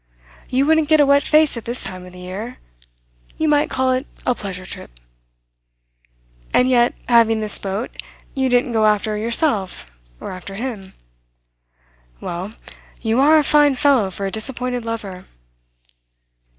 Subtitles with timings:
[0.49, 2.57] You wouldn't get a wet face at this time of the year.
[3.37, 4.89] You might call it a pleasure trip."
[6.51, 7.91] "And yet, having this boat,
[8.33, 10.95] you didn't go after her yourself or after him?
[12.19, 12.53] Well,
[13.03, 15.25] you are a fine fellow for a disappointed lover."